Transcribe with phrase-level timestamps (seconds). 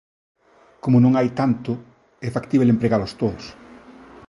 [0.83, 1.71] Como non hai tanto,
[2.27, 3.45] é factíbel empregalos todos.